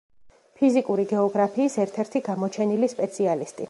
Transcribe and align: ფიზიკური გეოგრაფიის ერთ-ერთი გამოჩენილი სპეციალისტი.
ფიზიკური 0.61 1.05
გეოგრაფიის 1.13 1.79
ერთ-ერთი 1.87 2.27
გამოჩენილი 2.31 2.95
სპეციალისტი. 2.99 3.59